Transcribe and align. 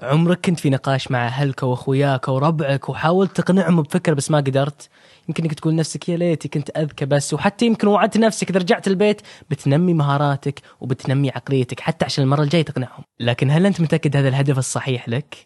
عمرك 0.00 0.46
كنت 0.46 0.60
في 0.60 0.70
نقاش 0.70 1.10
مع 1.10 1.26
أهلك 1.26 1.62
وأخوياك 1.62 2.28
وربعك 2.28 2.88
وحاولت 2.88 3.36
تقنعهم 3.36 3.82
بفكره 3.82 4.14
بس 4.14 4.30
ما 4.30 4.38
قدرت. 4.38 4.88
يمكن 5.28 5.44
انك 5.44 5.54
تقول 5.54 5.74
نفسك 5.74 6.08
يا 6.08 6.16
ليتي 6.16 6.48
كنت 6.48 6.70
أذكى 6.70 7.06
بس. 7.06 7.34
وحتى 7.34 7.66
يمكن 7.66 7.88
وعدت 7.88 8.16
نفسك 8.16 8.50
إذا 8.50 8.58
رجعت 8.58 8.88
البيت 8.88 9.22
بتنمي 9.50 9.94
مهاراتك 9.94 10.60
وبتنمي 10.80 11.30
عقليتك 11.30 11.80
حتى 11.80 12.04
عشان 12.04 12.24
المرة 12.24 12.42
الجاية 12.42 12.62
تقنعهم. 12.62 13.04
لكن 13.20 13.50
هل 13.50 13.66
أنت 13.66 13.80
متأكد 13.80 14.16
هذا 14.16 14.28
الهدف 14.28 14.58
الصحيح 14.58 15.08
لك؟ 15.08 15.36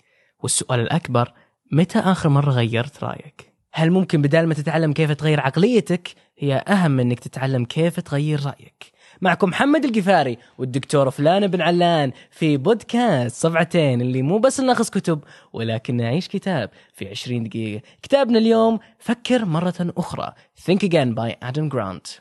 والسؤال 0.43 0.81
الأكبر 0.81 1.33
متى 1.73 1.99
آخر 1.99 2.29
مرة 2.29 2.51
غيرت 2.51 3.05
رأيك؟ 3.05 3.53
هل 3.73 3.91
ممكن 3.91 4.23
بدال 4.23 4.49
ما 4.49 4.55
تتعلم 4.55 4.93
كيف 4.93 5.13
تغير 5.13 5.41
عقليتك 5.41 6.09
هي 6.39 6.55
أهم 6.55 6.91
من 6.91 7.01
إنك 7.01 7.21
تتعلم 7.21 7.65
كيف 7.65 8.01
تغير 8.01 8.47
رأيك؟ 8.47 8.93
معكم 9.21 9.49
محمد 9.49 9.85
القفاري 9.85 10.39
والدكتور 10.59 11.11
فلان 11.11 11.47
بن 11.47 11.61
علان 11.61 12.13
في 12.31 12.57
بودكاست 12.57 13.37
صفعتين 13.37 14.01
اللي 14.01 14.23
مو 14.23 14.39
بس 14.39 14.61
ناخذ 14.61 14.89
كتب 14.89 15.21
ولكن 15.53 15.97
نعيش 15.97 16.29
كتاب 16.29 16.71
في 16.93 17.09
20 17.09 17.43
دقيقة. 17.43 17.83
كتابنا 18.03 18.39
اليوم 18.39 18.79
فكر 18.99 19.45
مرة 19.45 19.75
أخرى. 19.81 20.33
Think 20.67 20.79
Again 20.79 21.15
by 21.15 21.49
Adam 21.49 21.75
Grant. 21.75 22.21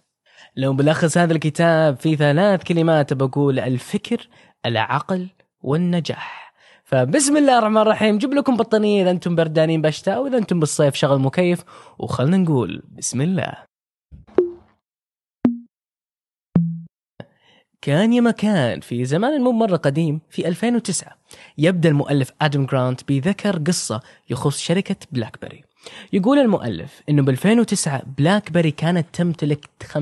لو 0.56 0.74
بلخص 0.74 1.18
هذا 1.18 1.34
الكتاب 1.34 2.00
في 2.00 2.16
ثلاث 2.16 2.64
كلمات 2.64 3.14
بقول 3.14 3.60
الفكر 3.60 4.28
العقل 4.66 5.28
والنجاح. 5.62 6.54
فبسم 6.84 7.38
الله 7.38 7.58
الرحمن 7.58 7.78
الرحيم 7.78 8.18
جيب 8.18 8.34
لكم 8.34 8.58
بطانية 8.58 9.02
إذا 9.02 9.12
أنتم 9.12 9.36
بردانين 9.36 9.82
بشتاء 9.82 10.24
وإذا 10.24 10.38
أنتم 10.38 10.60
بالصيف 10.60 10.96
شغل 10.96 11.20
مكيف 11.20 11.64
وخلنا 12.00 12.38
نقول 12.38 12.84
بسم 12.98 13.22
الله. 13.22 13.75
كان 17.86 18.14
يا 18.14 18.22
مكان 18.22 18.80
في 18.80 19.06
زمان 19.06 19.42
مو 19.42 19.52
مرة 19.52 19.76
قديم 19.76 20.22
في 20.30 20.48
2009 20.48 21.18
يبدأ 21.58 21.90
المؤلف 21.90 22.32
آدم 22.42 22.66
جرانت 22.66 23.12
بذكر 23.12 23.58
قصة 23.58 24.02
يخص 24.30 24.60
شركة 24.60 24.96
بلاك 25.12 25.42
بيري 25.42 25.64
يقول 26.14 26.40
المؤلف 26.40 27.02
إنه 27.10 27.22
ب 27.24 27.30
2009 27.30 28.04
بلاك 28.18 28.52
بيري 28.52 28.72
كانت 28.72 29.08
تمتلك 29.14 29.70
50% 29.94 29.98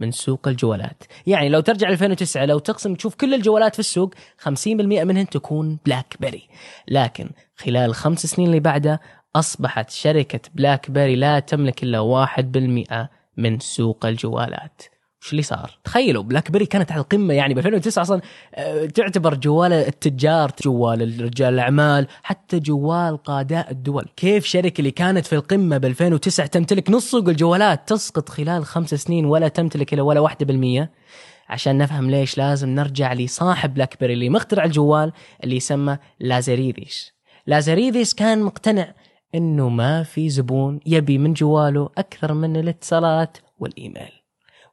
من 0.00 0.10
سوق 0.10 0.48
الجوالات، 0.48 1.02
يعني 1.26 1.48
لو 1.48 1.60
ترجع 1.60 1.88
2009 1.88 2.44
لو 2.44 2.58
تقسم 2.58 2.94
تشوف 2.94 3.14
كل 3.14 3.34
الجوالات 3.34 3.74
في 3.74 3.80
السوق 3.80 4.14
50% 4.38 4.58
منهن 4.78 5.28
تكون 5.28 5.78
بلاك 5.86 6.16
بيري، 6.20 6.48
لكن 6.88 7.30
خلال 7.56 7.90
الخمس 7.90 8.26
سنين 8.26 8.48
اللي 8.48 8.60
بعدها 8.60 9.00
أصبحت 9.36 9.90
شركة 9.90 10.40
بلاك 10.54 10.90
بيري 10.90 11.16
لا 11.16 11.38
تملك 11.38 11.82
إلا 11.82 12.00
1% 12.00 13.08
من 13.36 13.58
سوق 13.58 14.06
الجوالات. 14.06 14.95
وش 15.26 15.32
اللي 15.32 15.42
صار؟ 15.42 15.78
تخيلوا 15.84 16.22
بلاك 16.22 16.50
بيري 16.50 16.66
كانت 16.66 16.92
على 16.92 17.00
القمة 17.00 17.34
يعني 17.34 17.54
ب 17.54 17.58
2009 17.58 18.02
أصلا 18.02 18.20
آه، 18.54 18.86
تعتبر 18.86 19.34
جوال 19.34 19.72
التجار 19.72 20.52
جوال 20.64 21.20
رجال 21.20 21.54
الأعمال 21.54 22.06
حتى 22.22 22.58
جوال 22.58 23.16
قادة 23.16 23.70
الدول. 23.70 24.06
كيف 24.16 24.44
شركة 24.44 24.78
اللي 24.78 24.90
كانت 24.90 25.26
في 25.26 25.32
القمة 25.32 25.78
ب 25.78 25.84
2009 25.84 26.46
تمتلك 26.46 26.90
نص 26.90 27.10
سوق 27.10 27.28
الجوالات؟ 27.28 27.88
تسقط 27.88 28.28
خلال 28.28 28.64
خمس 28.64 28.94
سنين 28.94 29.24
ولا 29.24 29.48
تمتلك 29.48 29.94
إلا 29.94 30.02
ولا 30.02 30.20
واحد 30.20 30.46
بالمية. 30.46 30.90
عشان 31.48 31.78
نفهم 31.78 32.10
ليش 32.10 32.38
لازم 32.38 32.68
نرجع 32.68 33.12
لصاحب 33.12 33.74
بلاك 33.74 34.00
بيري 34.00 34.12
اللي 34.12 34.28
مخترع 34.28 34.64
الجوال 34.64 35.12
اللي 35.44 35.56
يسمى 35.56 35.98
لازاريديس 36.20 37.12
لازاريديس 37.46 38.14
كان 38.14 38.42
مقتنع 38.42 38.94
إنه 39.34 39.68
ما 39.68 40.02
في 40.02 40.28
زبون 40.28 40.80
يبي 40.86 41.18
من 41.18 41.32
جواله 41.32 41.90
أكثر 41.98 42.34
من 42.34 42.56
الاتصالات 42.56 43.38
والإيميل. 43.58 44.15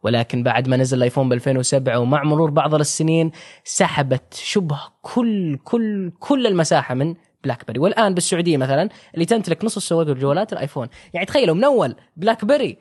ولكن 0.03 0.43
بعد 0.43 0.67
ما 0.67 0.77
نزل 0.77 0.97
الآيفون 0.97 1.29
ب 1.29 1.33
2007 1.33 1.99
ومع 1.99 2.23
مرور 2.23 2.49
بعض 2.49 2.75
السنين 2.75 3.31
سحبت 3.63 4.33
شبه 4.33 4.79
كل 5.01 5.57
كل 5.63 6.11
كل 6.19 6.47
المساحة 6.47 6.95
من 6.95 7.15
بلاك 7.43 7.67
بيري 7.67 7.79
والآن 7.79 8.13
بالسعودية 8.13 8.57
مثلا 8.57 8.89
اللي 9.13 9.25
تمتلك 9.25 9.65
نص 9.65 9.75
السوق 9.75 10.01
الجوالات 10.01 10.53
الآيفون. 10.53 10.87
يعني 11.13 11.25
تخيلوا 11.25 11.55
من 11.55 11.63
أول 11.63 11.95
بلاك 12.17 12.45
بيري 12.45 12.77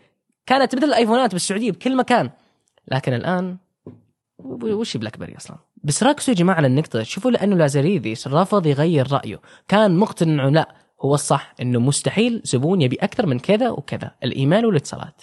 كانت 0.47 0.75
مثل 0.75 0.84
الآيفونات 0.87 1.33
بالسعودية 1.33 1.70
بكل 1.70 1.97
مكان. 1.97 2.30
لكن 2.89 3.13
الآن 3.13 3.57
وش 4.63 4.97
بلاك 4.97 5.18
بيري 5.18 5.36
أصلا؟ 5.36 5.57
بس 5.85 6.02
ركزوا 6.02 6.35
يا 6.35 6.39
جماعة 6.39 6.57
على 6.57 6.67
النقطة. 6.67 7.02
شوفوا 7.02 7.30
لأنه 7.30 7.57
لازاريديس 7.57 8.29
رفض 8.29 8.67
يغير 8.67 9.13
رأيه. 9.13 9.41
كان 9.68 9.97
مقتنع 9.97 10.48
لا 10.48 10.74
هو 11.01 11.14
الصح 11.14 11.55
إنه 11.61 11.80
مستحيل 11.80 12.42
زبون 12.45 12.80
يبي 12.80 12.97
أكثر 12.97 13.27
من 13.27 13.39
كذا 13.39 13.70
وكذا. 13.70 14.11
الايميل 14.24 14.67
والإتصالات. 14.67 15.23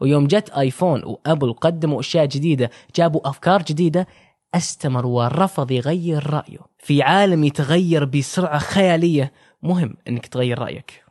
ويوم 0.00 0.26
جت 0.26 0.50
آيفون 0.50 1.04
وأبل 1.04 1.52
قدموا 1.52 2.00
أشياء 2.00 2.26
جديدة 2.26 2.70
جابوا 2.96 3.28
أفكار 3.28 3.62
جديدة 3.62 4.06
أستمر 4.54 5.06
ورفض 5.06 5.70
يغير 5.70 6.30
رأيه. 6.30 6.58
في 6.78 7.02
عالم 7.02 7.44
يتغير 7.44 8.04
بسرعة 8.04 8.58
خيالية 8.58 9.32
مهم 9.62 9.94
إنك 10.08 10.26
تغير 10.26 10.58
رأيك. 10.58 11.04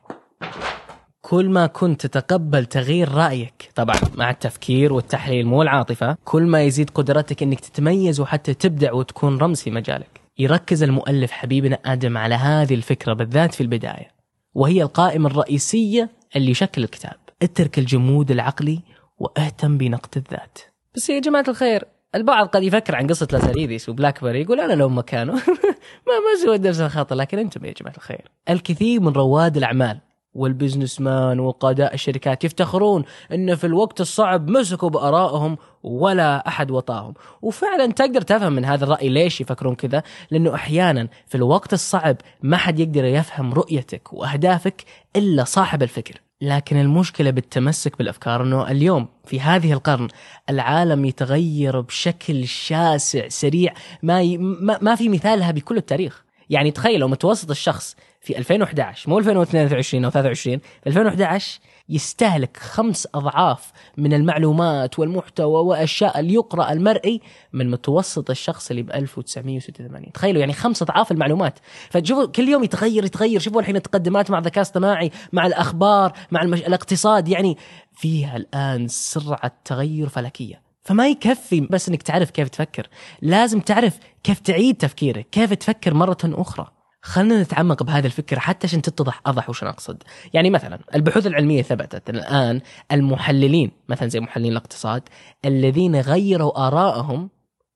كل 1.22 1.50
ما 1.50 1.68
كنت 1.68 2.06
تتقبل 2.06 2.66
تغيير 2.66 3.12
رأيك. 3.12 3.72
طبعا 3.76 3.96
مع 4.16 4.30
التفكير 4.30 4.94
والتحليل 4.94 5.46
مو 5.46 5.62
العاطفة 5.62 6.18
كل 6.26 6.44
ما 6.44 6.64
يزيد 6.64 6.90
قدرتك 6.90 7.44
إنك 7.44 7.60
تتميز 7.60 8.20
وحتى 8.20 8.54
تبدع 8.54 8.94
وتكون 8.94 9.38
رمز 9.38 9.62
في 9.62 9.72
مجالك. 9.72 10.22
يركز 10.38 10.84
المؤلف 10.84 11.32
حبيبنا 11.32 11.80
آدم 11.86 12.18
على 12.18 12.36
هذه 12.36 12.74
الفكرة 12.74 13.14
بالذات 13.14 13.54
في 13.54 13.62
البداية 13.62 14.08
وهي 14.54 14.84
القائمة 14.84 15.30
الرئيسية 15.30 16.10
اللي 16.36 16.52
يشكل 16.52 16.84
الكتاب. 16.84 17.28
أترك 17.42 17.80
الجمود 17.80 18.32
العقلي 18.32 18.80
وأهتم 19.18 19.78
بنقد 19.78 20.18
الذات. 20.18 20.60
بس 20.96 21.10
يا 21.10 21.20
جماعة 21.20 21.46
الخير 21.48 21.84
البعض 22.16 22.48
قد 22.48 22.64
يفكر 22.64 22.96
عن 22.96 23.08
قصة 23.08 23.28
لازاريديس 23.32 23.90
و 23.90 24.24
BlackBerry 24.24 24.42
يقول 24.42 24.60
أنا 24.60 24.74
لو 24.74 24.90
مكانه 24.90 25.34
ما 26.08 26.14
ما 26.20 26.44
سويت 26.46 26.62
نفس 26.62 26.80
الخطأ 26.80 27.16
لكن 27.16 27.40
أنتم 27.40 27.66
يا 27.66 27.74
جماعة 27.74 27.96
الخير. 27.98 28.32
الكثير 28.50 29.02
من 29.02 29.14
رواد 29.14 29.58
الأعمال 29.58 30.00
وال 30.34 30.47
business 30.47 31.02
man 31.02 31.40
وقادة 31.40 31.94
الشركات 31.94 32.44
يفتخرون 32.44 33.04
إن 33.34 33.56
في 33.56 33.68
الوقت 33.68 34.02
الصعب 34.02 34.50
مسكوا 34.50 34.90
بارائهم 34.90 35.58
ولا 35.84 36.48
أحد 36.48 36.72
وطاهم. 36.72 37.14
وفعلا 37.42 37.92
تقدر 37.92 38.22
تفهم 38.22 38.54
من 38.54 38.66
هذا 38.66 38.84
الرأي 38.84 39.10
ليش 39.10 39.42
يفكرون 39.42 39.76
كذا؟ 39.76 40.04
لأنه 40.32 40.56
أحيانا 40.56 41.08
في 41.28 41.36
الوقت 41.36 41.74
الصعب 41.74 42.18
ما 42.42 42.58
حد 42.58 42.80
يقدر 42.80 43.06
يفهم 43.06 43.54
رؤيتك 43.54 44.14
وأهدافك 44.14 44.84
إلا 45.16 45.44
صاحب 45.44 45.84
الفكر. 45.84 46.22
لكن 46.42 46.82
المشكلة 46.82 47.30
بالتمسك 47.30 47.98
بالأفكار 47.98 48.44
أنه 48.44 48.72
اليوم 48.72 49.08
في 49.26 49.42
هذه 49.42 49.74
القرن 49.74 50.08
العالم 50.50 51.06
يتغير 51.06 51.82
بشكل 51.82 52.48
شاسع 52.48 53.28
سريع 53.28 53.74
ما, 54.04 54.22
ي... 54.22 54.38
ما, 54.38 54.80
ما 54.82 54.96
في 54.96 55.10
مثالها 55.10 55.52
بكل 55.52 55.78
التاريخ. 55.78 56.24
يعني 56.50 56.72
تخيلوا 56.72 57.10
متوسط 57.10 57.50
الشخص 57.50 57.96
في 58.22 58.38
2011 58.38 59.10
مو 59.10 59.20
2022 59.20 60.06
أو 60.06 60.12
23 60.12 60.58
في 60.58 60.88
2011 60.88 61.60
يستهلك 61.90 62.58
خمس 62.58 63.08
أضعاف 63.16 63.72
من 63.98 64.14
المعلومات 64.14 65.00
والمحتوى 65.00 65.64
وأشياء 65.64 66.20
اللي 66.20 66.34
يقرأ 66.34 66.72
المرئي 66.72 67.22
من 67.54 67.72
متوسط 67.72 68.30
الشخص 68.30 68.70
اللي 68.70 68.84
ب 68.84 68.92
1986 68.92 70.12
تخيلوا 70.12 70.40
يعني 70.40 70.54
خمس 70.54 70.82
أضعاف 70.82 71.12
المعلومات. 71.12 71.60
فتشوفوا 71.90 72.26
كل 72.26 72.50
يوم 72.50 72.64
يتغير 72.64 73.06
يتغير. 73.06 73.40
شوفوا 73.40 73.62
الحين 73.62 73.76
التقدمات 73.76 74.32
مع 74.32 74.38
الذكاء 74.38 74.58
الاصطناعي 74.58 75.12
مع 75.34 75.46
الأخبار 75.46 76.14
مع 76.32 76.42
المش... 76.42 76.60
الاقتصاد. 76.62 77.28
يعني 77.28 77.58
فيها 77.94 78.38
الآن 78.38 78.88
سرعة 78.88 79.52
تغير 79.66 80.10
فلكية. 80.10 80.62
فما 80.84 81.08
يكفي 81.08 81.62
بس 81.62 81.90
إنك 81.90 82.04
تعرف 82.04 82.32
كيف 82.32 82.50
تفكر. 82.50 82.88
لازم 83.22 83.60
تعرف 83.60 84.00
كيف 84.24 84.40
تعيد 84.40 84.78
تفكيرك 84.78 85.28
كيف 85.30 85.54
تفكر 85.54 85.94
مرة 85.94 86.18
أخرى. 86.24 86.78
خلينا 87.02 87.42
نتعمق 87.42 87.84
بهذه 87.84 88.06
الفكرة 88.06 88.40
حتى 88.40 88.68
عشان 88.68 88.82
تتضح 88.82 89.22
أضح 89.26 89.50
وش 89.50 89.64
نقصد 89.64 90.04
يعني 90.34 90.50
مثلا 90.50 90.80
البحوث 90.96 91.28
العلمية 91.28 91.62
ثبتت 91.62 92.10
الآن 92.10 92.62
المحللين 92.92 93.72
مثلا 93.90 94.08
زي 94.08 94.20
محللين 94.20 94.52
الاقتصاد 94.52 95.04
الذين 95.46 95.96
غيروا 95.96 96.68
آرائهم 96.68 97.30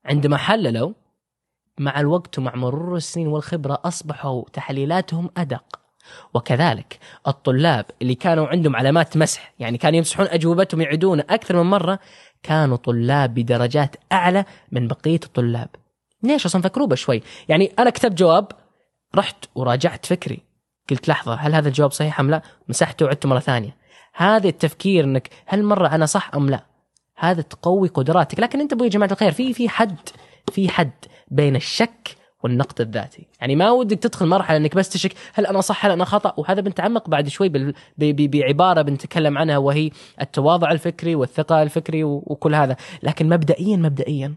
عندما 0.06 0.38
حللوا 0.38 0.94
مع 1.78 2.00
الوقت 2.00 2.40
ومع 2.40 2.56
مرور 2.56 2.96
السنين 2.96 3.28
والخبرة 3.28 3.80
أصبحوا 3.86 4.44
تحليلاتهم 4.54 5.30
أدق. 5.38 5.80
وكذلك 6.34 7.00
الطلاب 7.28 7.86
اللي 8.02 8.16
كانوا 8.16 8.48
عندهم 8.48 8.76
علامات 8.76 9.18
مسح 9.18 9.54
يعني 9.60 9.78
كانوا 9.78 9.98
يمسحون 9.98 10.28
أجوبتهم 10.28 10.82
يعيدون 10.82 11.20
أكثر 11.20 11.64
من 11.64 11.70
مرة 11.70 12.00
كانوا 12.44 12.78
طلاب 12.78 13.34
بدرجات 13.34 13.96
أعلى 14.12 14.46
من 14.72 14.88
بقية 14.88 15.20
الطلاب. 15.24 15.70
ليش؟ 16.24 16.46
أصلا 16.46 16.62
فكروا 16.62 16.88
بشوي. 16.88 17.22
يعني 17.50 17.72
أنا 17.80 17.90
كتبت 17.90 18.14
جواب 18.14 18.48
رحت 19.16 19.46
وراجعت 19.56 20.06
فكري. 20.06 20.40
قلت 20.90 21.08
لحظة 21.08 21.34
هل 21.34 21.56
هذا 21.56 21.68
الجواب 21.68 21.92
صحيح 21.92 22.20
أم 22.20 22.30
لا؟ 22.30 22.42
مسحته 22.70 23.06
وعدته 23.06 23.30
مرة 23.30 23.40
ثانية. 23.40 23.76
هذا 24.16 24.48
التفكير 24.48 25.04
أنك 25.04 25.30
هل 25.46 25.64
مرة 25.64 25.88
أنا 25.88 26.06
صح 26.06 26.32
أم 26.36 26.50
لا؟ 26.50 26.66
هذا 27.18 27.42
تقوي 27.42 27.88
قدراتك. 27.88 28.40
لكن 28.40 28.62
أنت 28.62 28.82
يا 28.82 28.88
جماعة 28.88 29.12
الخير 29.12 29.32
في 29.32 29.54
في 29.54 29.70
حد 29.70 30.00
في 30.52 30.70
حد 30.70 30.92
بين 31.28 31.56
الشك 31.56 32.16
والنقد 32.44 32.82
الذاتي. 32.82 33.28
يعني 33.42 33.56
ما 33.56 33.72
ودك 33.72 34.00
تدخل 34.00 34.26
مرحلة 34.26 34.58
إنك 34.58 34.76
بس 34.76 34.90
تشك 34.90 35.14
هل 35.34 35.46
أنا 35.46 35.62
صح 35.62 35.86
هل 35.86 35.92
أنا 35.92 36.06
خطأ؟ 36.06 36.34
وهذا 36.38 36.62
بنتعمق 36.62 37.10
بعد 37.10 37.28
شوي. 37.28 37.74
بعبارة 37.98 38.82
بنتكلم 38.82 39.38
عنها 39.38 39.58
وهي 39.58 39.92
التواضع 40.22 40.72
الفكري 40.72 41.16
والثقة 41.16 41.62
الفكري. 41.62 42.04
وكل 42.04 42.56
هذا. 42.56 42.76
لكن 43.04 43.30
مبدئيا 43.30 43.78
مبدئيا 43.78 44.36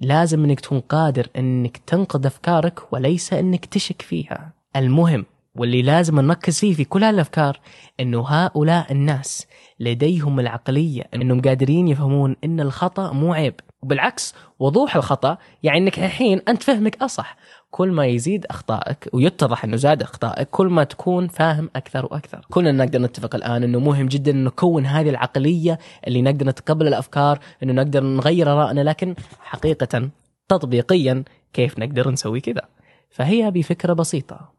لازم 0.00 0.44
إنك 0.44 0.60
تكون 0.60 0.80
قادر 0.80 1.26
إنك 1.36 1.76
تنقد 1.76 2.26
أفكارك 2.26 2.92
وليس 2.92 3.32
إنك 3.32 3.64
تشك 3.64 4.02
فيها. 4.02 4.52
المهم 4.76 5.24
واللي 5.54 5.82
لازم 5.82 6.20
نركز 6.20 6.58
فيه 6.58 6.74
في 6.74 6.84
كل 6.84 7.04
هالأفكار 7.04 7.60
إنه 8.00 8.28
هؤلاء 8.28 8.92
الناس 8.92 9.46
لديهم 9.80 10.40
العقلية 10.40 11.02
إنهم 11.14 11.40
قادرين 11.40 11.88
يفهمون 11.88 12.36
إن 12.44 12.60
الخطأ 12.60 13.12
مو 13.12 13.32
عيب. 13.32 13.54
وبالعكس 13.86 14.34
وضوح 14.58 14.96
الخطأ 14.96 15.38
يعني 15.62 15.78
إنك 15.78 15.98
الحين 15.98 16.40
أنت 16.48 16.62
فهمك 16.62 17.02
أصح. 17.02 17.36
كل 17.70 17.92
ما 17.92 18.06
يزيد 18.06 18.46
أخطائك 18.46 19.08
ويتضح 19.12 19.64
إنه 19.64 19.76
زاد 19.76 20.02
أخطائك 20.02 20.48
كل 20.50 20.66
ما 20.66 20.84
تكون 20.84 21.28
فاهم 21.28 21.70
أكثر 21.76 22.04
وأكثر. 22.04 22.46
كلنا 22.50 22.72
نقدر 22.72 22.98
نتفق 22.98 23.34
الآن 23.34 23.62
إنه 23.62 23.80
مهم 23.80 24.06
جدا 24.06 24.30
إنه 24.30 24.46
نكون 24.46 24.86
هذه 24.86 25.10
العقلية 25.10 25.78
اللي 26.06 26.22
نقدر 26.22 26.46
نتقبل 26.46 26.88
الأفكار 26.88 27.38
إنه 27.62 27.72
نقدر 27.72 28.02
نغير 28.02 28.52
آرائنا 28.52 28.80
لكن 28.80 29.14
حقيقة 29.40 30.10
تطبيقيا 30.48 31.24
كيف 31.52 31.78
نقدر 31.78 32.10
نسوي 32.10 32.40
كذا؟ 32.40 32.62
فهي 33.10 33.50
بفكرة 33.50 33.92
بسيطة. 33.92 34.52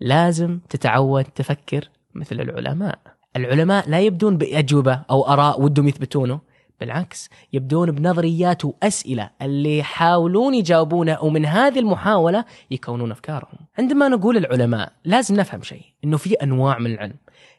لازم 0.00 0.58
تتعود 0.70 1.24
تفكر 1.24 1.88
مثل 2.14 2.40
العلماء. 2.40 2.98
العلماء 3.36 3.88
لا 3.88 4.00
يبدون 4.00 4.36
بأجوبة 4.36 5.02
أو 5.10 5.22
آراء 5.22 5.62
ودهم 5.62 5.88
يثبتونه. 5.88 6.51
بالعكس 6.82 7.30
يبدون 7.52 7.90
بنظريات 7.90 8.64
وأسئلة 8.64 9.30
اللي 9.42 9.78
يحاولون 9.78 10.54
يجاوبونه 10.54 11.22
ومن 11.22 11.46
هذه 11.46 11.78
المحاولة 11.78 12.44
يكونون 12.70 13.10
أفكارهم. 13.10 13.58
عندما 13.78 14.08
نقول 14.08 14.36
العلماء 14.36 14.92
لازم 15.04 15.36
نفهم 15.36 15.62
شيء 15.62 15.82
إنه 16.04 16.16
في 16.16 16.34
أنواع 16.34 16.78
من 16.78 16.92
العلم. 16.92 17.14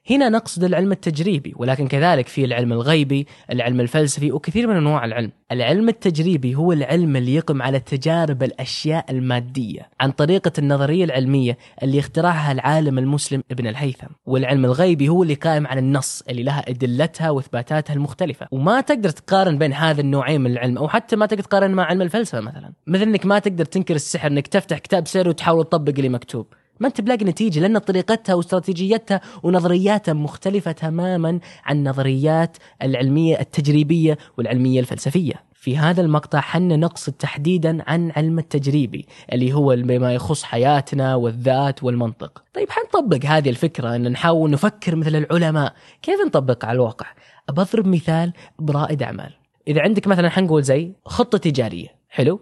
هنا 0.10 0.30
نقصد 0.30 0.64
العلم 0.64 0.92
التجريبي 0.92 1.54
ولكن 1.56 1.88
كذلك 1.88 2.28
في 2.28 2.46
العلم 2.46 2.74
الغيبي 2.74 3.28
العلم 3.52 3.80
الفلسفي 3.80 4.32
وكثير 4.32 4.68
من 4.68 4.76
أنواع 4.76 5.06
العلم. 5.06 5.32
العلم 5.52 5.90
التجريبي 5.90 6.56
هو 6.56 6.72
العلم 6.72 7.16
اللي 7.16 7.36
يقم 7.36 7.62
على 7.62 7.80
تجارب 7.80 8.44
الأشياء 8.44 9.06
المادية 9.10 9.90
عن 10.00 10.12
طريقة 10.12 10.52
النظرية 10.58 11.06
العلمية 11.06 11.58
اللي 11.84 12.00
اخترعها 12.00 12.52
العالم 12.52 12.98
المسلم 12.98 13.44
ابن 13.52 13.68
الهيثم. 13.68 14.08
والعلم 14.26 14.66
الغيبي 14.66 15.10
هو 15.10 15.24
اللي 15.24 15.34
قائم 15.34 15.68
على 15.68 15.80
النص 15.80 16.24
اللي 16.30 16.44
لها 16.44 16.70
أدلتها 16.70 17.30
وإثباتاتها 17.30 17.94
المختلفة. 17.94 18.48
وما 18.52 18.82
تقدر 18.82 19.10
تقارن 19.10 19.58
بين 19.58 19.74
هذا 19.74 20.02
النوعين 20.02 20.42
من 20.42 20.52
العلم 20.52 20.78
أو 20.78 20.88
حتى 20.88 21.16
ما 21.16 21.26
تقدر 21.26 21.44
تقارن 21.44 21.72
مع 21.72 21.84
علم 21.84 22.02
الفلسفة 22.02 22.40
مثلا. 22.40 22.74
مثل 22.88 23.04
أنك 23.04 23.26
ما 23.26 23.40
تقدر 23.40 23.66
تنكر 23.66 23.96
السحر 23.96 24.28
أنك 24.28 24.48
تفتح 24.48 24.78
كتاب 24.78 25.08
سير 25.08 25.30
وتحاول 25.30 25.66
تطبق 25.66 25.94
اللي 25.98 26.10
مكتوب. 26.10 26.48
ما 26.80 26.88
أنت 26.88 27.02
بلاقي 27.02 27.26
نتيجة 27.26 27.60
لأن 27.60 27.78
طريقتها 27.78 28.36
واستراتيجيتها 28.36 29.22
ونظرياتها 29.44 30.14
مختلفة 30.14 30.72
تماما 30.72 31.40
عن 31.66 31.84
نظريات 31.84 32.58
العلمية 32.82 33.40
التجريبية 33.40 34.18
والعلمية 34.38 34.80
الفلسفية. 34.80 35.44
في 35.54 35.78
هذا 35.78 36.02
المقطع 36.02 36.40
حنا 36.40 36.76
نقصد 36.76 37.14
تحديدا 37.14 37.84
عن 37.88 38.12
علم 38.16 38.40
التجريبي 38.40 39.06
اللي 39.34 39.54
هو 39.54 39.76
بما 39.76 40.14
يخص 40.14 40.44
حياتنا 40.44 41.16
والذات 41.16 41.84
والمنطق. 41.84 42.44
طيب 42.54 42.70
حنطبق 42.70 43.26
هذه 43.26 43.50
الفكرة 43.50 43.96
إن 43.96 44.12
نحاول 44.12 44.52
نفكر 44.52 44.96
مثل 44.96 45.16
العلماء، 45.16 45.74
كيف 46.02 46.20
نطبق 46.26 46.66
على 46.66 46.76
الواقع؟ 46.76 47.06
بضرب 47.50 47.88
مثال 47.88 48.34
برائد 48.60 49.04
أعمال. 49.04 49.34
إذا 49.68 49.82
عندك 49.82 50.08
مثلا 50.08 50.30
حنقول 50.30 50.64
زي 50.64 50.94
خطة 51.06 51.38
تجارية، 51.38 51.88
حلو؟ 52.10 52.42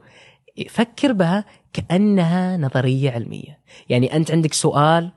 فكر 0.69 1.11
بها 1.11 1.45
كأنها 1.73 2.57
نظرية 2.57 3.11
علمية. 3.11 3.59
يعني 3.89 4.15
أنت 4.15 4.31
عندك 4.31 4.53
سؤال 4.53 5.11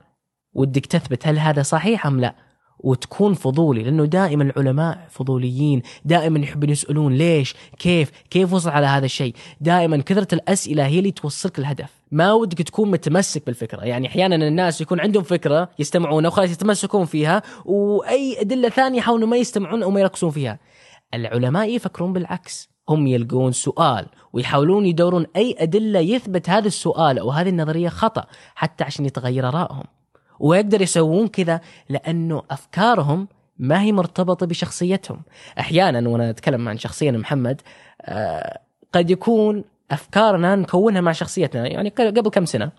ودك 0.53 0.85
تثبت 0.85 1.27
هل 1.27 1.39
هذا 1.39 1.61
صحيح 1.61 2.05
أم 2.05 2.19
لا 2.19 2.35
وتكون 2.79 3.33
فضولي 3.33 3.83
لأنه 3.83 4.05
دائما 4.05 4.43
العلماء 4.43 5.07
فضوليين 5.09 5.81
دائما 6.05 6.39
يحبون 6.39 6.69
يسألون 6.69 7.13
ليش 7.13 7.55
كيف 7.79 8.11
كيف 8.29 8.53
وصل 8.53 8.69
على 8.69 8.85
هذا 8.85 9.05
الشيء. 9.05 9.35
دائما 9.61 9.97
كثرة 9.97 10.27
الأسئلة 10.35 10.85
هي 10.85 10.99
اللي 10.99 11.11
توصلك 11.11 11.59
الهدف. 11.59 11.89
ما 12.11 12.33
ودك 12.33 12.57
تكون 12.57 12.91
متمسك 12.91 13.45
بالفكرة. 13.45 13.81
يعني 13.81 14.07
أحيانا 14.07 14.35
الناس 14.35 14.81
يكون 14.81 14.99
عندهم 14.99 15.23
فكرة 15.23 15.69
يستمعونها 15.79 16.29
وخلاص 16.29 16.51
يتمسكون 16.51 17.05
فيها 17.05 17.41
وأي 17.65 18.41
أدلة 18.41 18.69
ثانية 18.69 18.97
يحاولوا 18.97 19.27
ما 19.27 19.37
يستمعون 19.37 19.83
أو 19.83 19.91
ما 19.91 19.99
يركزون 19.99 20.31
فيها. 20.31 20.59
العلماء 21.13 21.75
يفكرون 21.75 22.13
بالعكس. 22.13 22.74
هم 22.89 23.07
يلقون 23.07 23.51
سؤال 23.51 24.05
ويحاولون 24.33 24.85
يدورون 24.85 25.25
أي 25.35 25.55
أدلة 25.59 25.99
يثبت 25.99 26.49
هذا 26.49 26.67
السؤال 26.67 27.19
أو 27.19 27.31
هذه 27.31 27.49
النظرية 27.49 27.89
خطأ 27.89 28.25
حتى 28.55 28.83
عشان 28.83 29.05
يتغير 29.05 29.47
آرائهم. 29.47 29.83
ويقدر 30.39 30.81
يسوون 30.81 31.27
كذا 31.27 31.61
لأنه 31.89 32.43
أفكارهم 32.51 33.27
ما 33.57 33.81
هي 33.81 33.91
مرتبطة 33.91 34.45
بشخصيتهم. 34.45 35.21
أحيانا 35.59 36.09
وأنا 36.09 36.29
أتكلم 36.29 36.69
عن 36.69 36.77
شخصيا 36.77 37.11
محمد 37.11 37.61
آه 38.01 38.59
قد 38.93 39.09
يكون 39.09 39.63
أفكارنا 39.91 40.55
نكونها 40.55 41.01
مع 41.01 41.11
شخصيتنا. 41.11 41.67
يعني 41.67 41.89
قبل 41.89 42.29
كم 42.29 42.45
سنة 42.45 42.71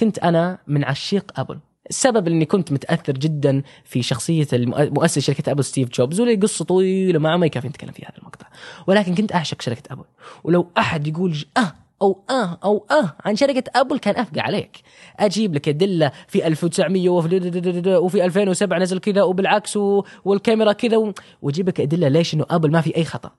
كنت 0.00 0.18
أنا 0.18 0.58
من 0.66 0.84
عشاق 0.84 1.40
أبل. 1.40 1.58
السبب 1.90 2.28
إني 2.28 2.44
كنت 2.44 2.72
متأثر 2.72 3.12
جدا 3.12 3.62
في 3.84 4.02
شخصية 4.02 4.46
مؤسس 4.68 5.18
شركة 5.18 5.50
أبل 5.50 5.64
ستيف 5.64 5.88
جوبز 5.88 6.20
ولي 6.20 6.34
قصة 6.34 6.64
طويلة 6.64 7.18
ما 7.18 7.36
ما 7.36 7.46
يكفي 7.46 7.68
نتكلم 7.68 7.92
في 7.92 8.02
هذا 8.02 8.18
المقطع. 8.18 8.46
ولكن 8.86 9.14
كنت 9.14 9.34
أعشق 9.34 9.62
شركة 9.62 9.92
أبل. 9.92 10.04
ولو 10.44 10.70
أحد 10.78 11.06
يقول 11.06 11.36
آه 11.56 11.74
أو 12.02 12.24
آه 12.30 12.58
أو 12.64 12.86
آه 12.90 13.16
عن 13.24 13.36
شركة 13.36 13.80
أبل 13.80 13.98
كان 13.98 14.16
أفقع 14.16 14.42
عليك. 14.42 14.80
أجيب 15.18 15.54
لك 15.54 15.68
ادله 15.68 16.12
في 16.28 16.46
1900 16.46 17.08
وفي 17.08 18.24
2007 18.24 18.78
نزل 18.78 18.98
كذا 18.98 19.22
وبالعكس 19.22 19.76
والكاميرا 20.24 20.72
كذا 20.72 21.12
وأجيب 21.42 21.68
لك 21.68 21.80
أدلة 21.80 22.08
ليش 22.08 22.34
إنه 22.34 22.46
أبل 22.50 22.70
ما 22.70 22.80
في 22.80 22.96
أي 22.96 23.04
خطأ. 23.04 23.30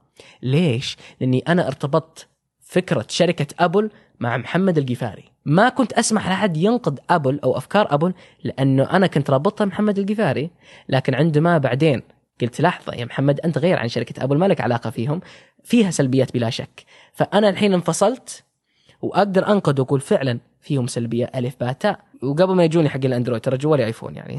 ليش؟ 0.42 0.98
لأني 1.22 1.44
أنا 1.48 1.68
ارتبطت 1.68 2.28
فكرة 2.62 3.06
شركة 3.10 3.48
أبل 3.60 3.90
مع 4.20 4.38
محمد 4.38 4.78
القفاري. 4.78 5.24
ما 5.46 5.70
كنت 5.70 5.94
أسمح 5.94 6.28
لأحد 6.28 6.58
ينقد 6.58 7.00
أبل 7.10 7.40
أو 7.44 7.58
أفكار 7.58 7.94
أبل 7.94 8.14
لأنه 8.44 8.84
أنا 8.84 9.08
كنت 9.08 9.30
رابطها 9.30 9.66
محمد 9.66 10.00
القفاري 10.00 10.50
لكن 10.90 11.16
عندما 11.16 11.58
بعدين 11.58 12.02
قلت 12.42 12.62
لحظة 12.62 12.94
يا 12.94 13.06
محمد 13.06 13.40
أنت 13.40 13.58
غير 13.58 13.80
عن 13.80 13.88
شركة 13.88 14.24
أبل 14.24 14.38
ما 14.38 14.46
لك 14.46 14.62
علاقة 14.62 14.90
فيهم 14.90 15.22
فيها 15.64 15.92
سلبيات 15.92 16.34
بلا 16.34 16.50
شك. 16.50 16.86
فأنا 17.14 17.50
الحين 17.50 17.74
انفصلت 17.74 18.44
وأقدر 19.02 19.48
أنقد 19.52 19.80
وأقول 19.80 20.02
فعلا 20.02 20.40
فيهم 20.62 20.88
سلبية 20.88 21.32
ألف 21.36 21.56
باء 21.60 21.74
تاء 21.74 22.00
وقبل 22.24 22.56
ما 22.56 22.64
يجوني 22.64 22.90
حق 22.90 23.06
الأندرويد 23.06 23.42
ترى 23.42 23.58
جوالي 23.58 23.86
آيفون 23.86 24.16
يعني. 24.16 24.38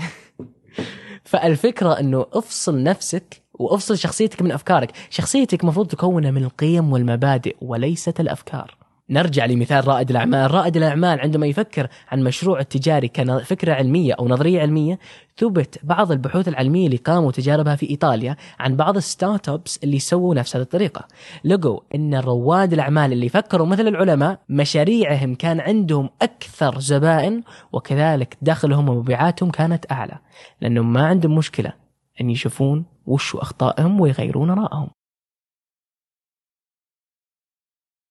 فالفكرة 1.25 2.01
إنه 2.01 2.27
افصل 2.33 2.83
نفسك 2.83 3.43
وافصل 3.55 3.99
شخصيتك 3.99 4.43
من 4.43 4.53
أفكارك. 4.53 4.93
شخصيتك 5.11 5.63
المفروض 5.63 5.87
تكونها 5.87 6.31
من 6.31 6.45
القيم 6.45 6.93
والمبادئ 6.93 7.57
وليست 7.61 8.21
الأفكار. 8.21 8.84
نرجع 9.11 9.47
لمثال 9.47 9.89
رائد 9.89 10.11
الأعمال، 10.11 10.51
رائد 10.51 10.77
الأعمال 10.77 11.21
عندما 11.21 11.47
يفكر 11.47 11.89
عن 12.09 12.25
مشروع 12.25 12.61
التجاري 12.61 13.09
كفكره 13.09 13.73
علمية 13.73 14.13
أو 14.13 14.29
نظرية 14.29 14.61
علمية، 14.61 14.99
ثبت 15.37 15.79
بعض 15.83 16.13
البحوث 16.13 16.49
العلمية 16.49 16.87
اللي 16.87 16.97
قاموا 16.97 17.33
تجاربها 17.33 17.77
في 17.77 17.91
إيطاليا 17.91 18.37
عن 18.59 18.77
بعض 18.77 18.97
الستارت 18.97 19.49
ابس 19.49 19.81
اللي 19.85 19.99
سووا 19.99 20.35
نفس 20.35 20.57
هذه 20.57 20.63
الطريقة، 20.63 21.09
لقوا 21.45 21.81
إن 21.95 22.15
رواد 22.15 22.73
الأعمال 22.73 23.13
اللي 23.13 23.29
فكروا 23.29 23.67
مثل 23.67 23.89
العلماء 23.89 24.41
مشاريعهم 24.49 25.35
كان 25.35 25.61
عندهم 25.61 26.11
أكثر 26.23 26.79
زبائن 26.79 27.43
وكذلك 27.73 28.37
دخلهم 28.43 28.89
ومبيعاتهم 28.89 29.51
كانت 29.51 29.93
أعلى، 29.93 30.19
لأنهم 30.61 30.93
ما 30.93 31.07
عندهم 31.07 31.35
مشكلة 31.35 31.73
إن 32.21 32.31
يشوفون 32.31 32.85
وش 33.07 33.37
أخطائهم 33.37 34.01
ويغيرون 34.01 34.51
ارائهم. 34.51 34.89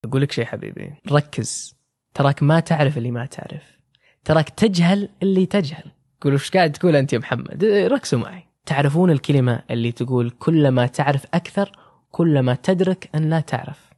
أقول 0.06 0.22
لك 0.22 0.32
شيء 0.32 0.46
حبيبي. 0.46 0.94
ركز. 1.12 1.76
تراك 2.14 2.44
ما 2.44 2.60
تعرف 2.60 2.98
اللي 2.98 3.12
ما 3.12 3.26
تعرف. 3.26 3.64
تراك 4.26 4.50
تجهل 4.50 5.10
اللي 5.24 5.46
تجهل. 5.46 5.92
قول 6.22 6.34
وش 6.34 6.52
قاعد 6.52 6.72
تقول 6.72 6.96
أنت 6.96 7.14
يا 7.14 7.18
محمد؟ 7.20 7.66
ركزوا 7.66 8.20
معي. 8.20 8.44
تعرفون 8.66 9.12
الكلمة 9.12 9.64
اللي 9.72 9.92
تقول 9.92 10.30
كلما 10.30 10.88
تعرف 10.88 11.26
أكثر 11.34 11.72
كلما 12.12 12.58
تدرك 12.64 13.10
أن 13.16 13.30
لا 13.30 13.40
تعرف. 13.40 13.94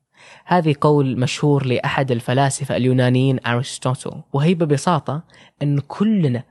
هذه 0.45 0.75
قول 0.81 1.19
مشهور 1.19 1.65
لأحد 1.65 2.11
الفلاسفة 2.11 2.77
اليونانيين 2.77 3.39
ارسطوطل 3.47 4.21
وهي 4.33 4.53
ببساطه 4.53 5.23
أن 5.63 5.79
كلنا 5.79 6.43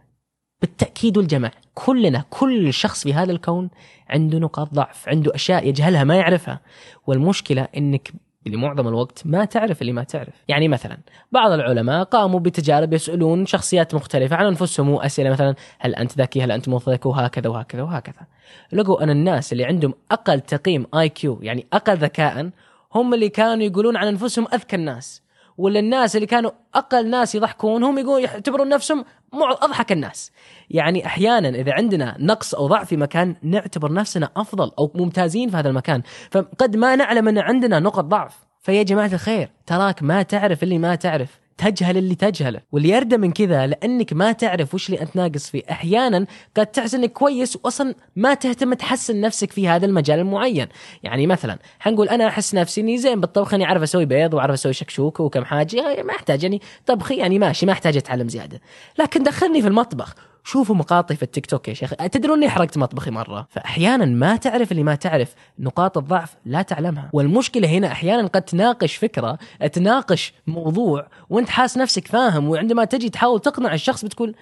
بالتأكيد 0.60 1.18
والجمع 1.18 1.50
كلنا 1.74 2.24
كل 2.30 2.72
شخص 2.72 3.02
في 3.02 3.14
هذا 3.14 3.32
الكون 3.32 3.70
عنده 4.08 4.38
نقاط 4.38 4.74
ضعف 4.74 5.08
عنده 5.08 5.34
أشياء 5.34 5.68
يجهلها 5.68 6.04
ما 6.04 6.16
يعرفها. 6.16 6.60
والمشكلة 7.06 7.68
إنك 7.76 8.12
اللي 8.46 8.56
معظم 8.56 8.88
الوقت 8.88 9.22
ما 9.24 9.44
تعرف 9.44 9.80
اللي 9.80 9.92
ما 9.92 10.04
تعرف. 10.04 10.34
يعني 10.48 10.68
مثلا 10.68 10.98
بعض 11.32 11.52
العلماء 11.52 12.04
قاموا 12.04 12.40
بتجارب 12.40 12.92
يسألون 12.92 13.46
شخصيات 13.46 13.94
مختلفة 13.94 14.36
عن 14.36 14.46
أنفسهم 14.46 14.94
أسئلة 14.94 15.30
مثلا 15.30 15.54
هل 15.78 15.94
أنت 15.94 16.18
ذكي 16.18 16.42
هل 16.42 16.52
أنت 16.52 16.68
مضحك 16.68 17.06
وهكذا 17.06 17.50
وهكذا 17.50 17.82
وهكذا. 17.82 18.26
لقوا 18.72 19.02
أن 19.02 19.10
الناس 19.10 19.52
اللي 19.52 19.64
عندهم 19.64 19.94
أقل 20.10 20.40
تقييم 20.40 20.86
آي 20.94 21.08
كيو 21.08 21.38
يعني 21.42 21.66
أقل 21.72 21.96
ذكاء 21.96 22.50
هم 22.94 23.14
اللي 23.14 23.28
كانوا 23.28 23.64
يقولون 23.64 23.96
عن 23.96 24.06
أنفسهم 24.06 24.46
أذكى 24.52 24.76
الناس. 24.76 25.23
ولا 25.58 25.80
الناس 25.80 26.16
اللي 26.16 26.26
كانوا 26.26 26.50
أقل 26.74 27.10
ناس 27.10 27.34
يضحكون 27.34 27.84
هم 27.84 27.98
يقولون 27.98 28.22
يعتبرون 28.22 28.68
نفسهم 28.68 29.04
أضحك 29.32 29.92
الناس. 29.92 30.32
يعني 30.70 31.06
أحيانا 31.06 31.48
إذا 31.48 31.72
عندنا 31.72 32.16
نقص 32.18 32.54
أو 32.54 32.66
ضعف 32.66 32.88
في 32.88 32.96
مكان 32.96 33.36
نعتبر 33.42 33.92
نفسنا 33.92 34.30
أفضل 34.36 34.70
أو 34.78 34.90
ممتازين 34.94 35.50
في 35.50 35.56
هذا 35.56 35.68
المكان. 35.68 36.02
فقد 36.30 36.76
ما 36.76 36.96
نعلم 36.96 37.28
أن 37.28 37.38
عندنا 37.38 37.80
نقط 37.80 38.04
ضعف 38.04 38.46
فيا 38.60 38.82
جماعة 38.82 39.10
الخير 39.12 39.50
تراك 39.66 40.02
ما 40.02 40.22
تعرف 40.22 40.62
اللي 40.62 40.78
ما 40.78 40.94
تعرف. 40.94 41.43
تجهل 41.58 41.96
اللي 41.96 42.14
تجهله. 42.14 42.60
واللي 42.72 42.88
يردى 42.88 43.16
من 43.16 43.32
كذا 43.32 43.66
لأنك 43.66 44.12
ما 44.12 44.32
تعرف 44.32 44.74
وش 44.74 44.88
اللي 44.88 45.00
أنت 45.00 45.16
ناقص 45.16 45.50
فيه. 45.50 45.62
أحيانا 45.70 46.26
قد 46.56 46.66
تحس 46.66 46.94
إنك 46.94 47.12
كويس 47.12 47.58
واصلا 47.64 47.94
ما 48.16 48.34
تهتم 48.34 48.74
تحسن 48.74 49.20
نفسك 49.20 49.52
في 49.52 49.68
هذا 49.68 49.86
المجال 49.86 50.18
المعين. 50.18 50.68
يعني 51.02 51.26
مثلا 51.26 51.58
حنقول 51.78 52.08
أنا 52.08 52.28
أحس 52.28 52.54
نفسي 52.54 52.80
إني 52.80 52.98
زين 52.98 53.20
بالطبخ 53.20 53.54
أني 53.54 53.64
أعرف 53.64 53.82
أسوي 53.82 54.04
بيض 54.04 54.34
وأعرف 54.34 54.52
أسوي 54.52 54.72
شكشوكه 54.72 55.24
وكم 55.24 55.44
حاجة 55.44 56.02
ما 56.02 56.10
أحتاج 56.10 56.42
يعني 56.42 56.60
طبخي 56.86 57.14
يعني 57.16 57.38
ماشي 57.38 57.66
ما 57.66 57.72
أحتاج 57.72 57.96
أتعلم 57.96 58.28
زيادة. 58.28 58.60
لكن 58.98 59.22
دخلني 59.22 59.62
في 59.62 59.68
المطبخ 59.68 60.14
شوفوا 60.44 60.74
مقاطعي 60.74 61.16
في 61.16 61.22
التيك 61.22 61.46
توك 61.46 61.68
يا 61.68 61.74
شيخ. 61.74 61.94
تدرون 61.94 62.38
إني 62.38 62.48
حرقت 62.48 62.78
مطبخي 62.78 63.10
مرة؟ 63.10 63.46
فاحيانا 63.50 64.04
ما 64.04 64.36
تعرف 64.36 64.72
اللي 64.72 64.82
ما 64.82 64.94
تعرف. 64.94 65.34
نقاط 65.58 65.98
الضعف 65.98 66.36
لا 66.44 66.62
تعلمها. 66.62 67.10
والمشكلة 67.12 67.68
هنا 67.68 67.86
أحيانا 67.86 68.26
قد 68.26 68.42
تناقش 68.42 68.96
فكرة 68.96 69.38
تناقش 69.72 70.34
موضوع 70.46 71.06
وأنت 71.30 71.48
حاس 71.48 71.78
نفسك 71.78 72.08
فاهم 72.08 72.48
وعندما 72.48 72.84
تجي 72.84 73.10
تحاول 73.10 73.40
تقنع 73.40 73.74
الشخص 73.74 74.04
بتقول 74.04 74.34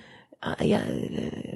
آه 0.45 0.63
يا 0.63 0.85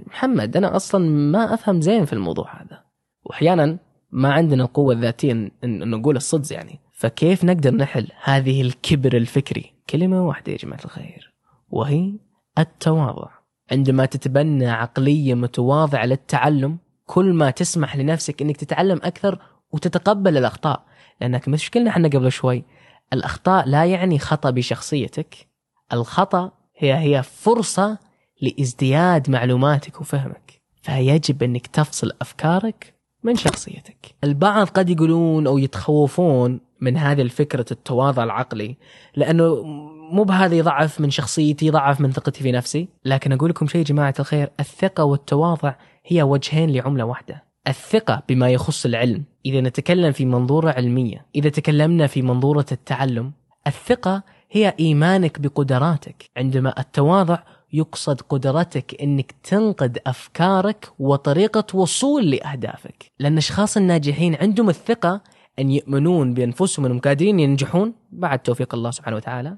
محمد 0.06 0.56
أنا 0.56 0.76
أصلا 0.76 1.08
ما 1.10 1.54
أفهم 1.54 1.80
زين 1.80 2.04
في 2.04 2.12
الموضوع 2.12 2.62
هذا. 2.62 2.82
واحيانا 3.24 3.78
ما 4.10 4.32
عندنا 4.32 4.64
القوة 4.64 4.94
الذاتية 4.94 5.32
ان 5.64 5.90
نقول 5.90 6.16
الصدق 6.16 6.52
يعني. 6.52 6.80
فكيف 6.92 7.44
نقدر 7.44 7.74
نحل 7.74 8.08
هذه 8.22 8.62
الكبر 8.62 9.16
الفكري؟ 9.16 9.72
كلمة 9.90 10.26
واحدة 10.26 10.52
يا 10.52 10.56
جماعة 10.56 10.84
الخير 10.84 11.34
وهي 11.68 12.12
التواضع. 12.58 13.35
عندما 13.70 14.06
تتبنى 14.06 14.66
عقلية 14.66 15.34
متواضعة 15.34 16.06
للتعلم 16.06 16.78
كل 17.06 17.32
ما 17.32 17.50
تسمح 17.50 17.96
لنفسك 17.96 18.42
إنك 18.42 18.56
تتعلم 18.56 19.00
أكثر 19.02 19.38
وتتقبل 19.72 20.36
الأخطاء. 20.36 20.84
لأنك 21.20 21.48
مشكلنا 21.48 21.90
إحنا 21.90 22.08
قبل 22.08 22.32
شوي 22.32 22.64
الأخطاء 23.12 23.68
لا 23.68 23.84
يعني 23.84 24.18
خطأ 24.18 24.50
بشخصيتك 24.50 25.48
الخطأ 25.92 26.52
هي 26.76 26.94
هي 26.94 27.22
فرصة 27.22 27.98
لازدياد 28.42 29.30
معلوماتك 29.30 30.00
وفهمك. 30.00 30.60
فيجب 30.82 31.42
إنك 31.42 31.66
تفصل 31.66 32.12
أفكارك 32.20 32.94
من 33.22 33.36
شخصيتك. 33.36 34.14
البعض 34.24 34.68
قد 34.68 34.90
يقولون 34.90 35.46
أو 35.46 35.58
يتخوفون 35.58 36.60
من 36.80 36.96
هذه 36.96 37.22
الفكرة 37.22 37.66
التواضع 37.70 38.24
العقلي 38.24 38.76
لأنه 39.16 39.64
مو 40.12 40.24
بهذا 40.24 40.54
يضعف 40.54 41.00
من 41.00 41.10
شخصيتي 41.10 41.66
يضعف 41.66 42.00
من 42.00 42.12
ثقتي 42.12 42.42
في 42.42 42.52
نفسي. 42.52 42.88
لكن 43.04 43.32
أقول 43.32 43.50
لكم 43.50 43.66
شيء 43.66 43.84
جماعة 43.84 44.14
الخير 44.20 44.50
الثقة 44.60 45.04
والتواضع 45.04 45.74
هي 46.06 46.22
وجهين 46.22 46.70
لعملة 46.70 47.04
واحدة. 47.04 47.44
الثقة 47.68 48.22
بما 48.28 48.50
يخص 48.50 48.86
العلم. 48.86 49.24
إذا 49.46 49.60
نتكلم 49.60 50.12
في 50.12 50.24
منظورة 50.24 50.70
علمية 50.70 51.26
إذا 51.34 51.48
تكلمنا 51.48 52.06
في 52.06 52.22
منظورة 52.22 52.66
التعلم 52.72 53.32
الثقة 53.66 54.22
هي 54.50 54.74
إيمانك 54.80 55.40
بقدراتك. 55.40 56.30
عندما 56.36 56.80
التواضع 56.80 57.38
يقصد 57.72 58.20
قدرتك 58.20 59.02
إنك 59.02 59.34
تنقد 59.42 59.98
أفكارك 60.06 60.88
وطريقة 60.98 61.76
وصول 61.76 62.30
لأهدافك، 62.30 63.10
لأن 63.18 63.32
الاشخاص 63.32 63.76
الناجحين 63.76 64.34
عندهم 64.34 64.68
الثقة 64.68 65.20
أن 65.58 65.70
يؤمنون 65.70 66.34
بأنفسهم 66.34 66.86
انهم 66.86 66.98
قادرين 66.98 67.40
ينجحون. 67.40 67.94
بعد 68.12 68.38
توفيق 68.38 68.74
الله 68.74 68.90
سبحانه 68.90 69.16
وتعالى. 69.16 69.56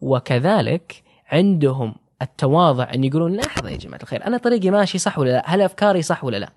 وكذلك 0.00 1.02
عندهم 1.32 1.94
التواضع 2.22 2.88
أن 2.94 3.04
يقولون 3.04 3.36
لحظه 3.36 3.70
يا 3.70 3.76
جماعة 3.76 4.02
الخير 4.02 4.26
أنا 4.26 4.38
طريقي 4.38 4.70
ماشي 4.70 4.98
صح 4.98 5.18
ولا 5.18 5.30
لا؟ 5.30 5.42
هل 5.46 5.60
أفكاري 5.62 6.02
صح 6.02 6.24
ولا 6.24 6.36
لا؟ 6.36 6.50